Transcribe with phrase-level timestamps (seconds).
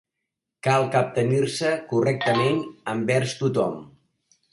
[0.67, 2.57] Cal captenir-se correctament
[2.95, 3.77] envers tothom.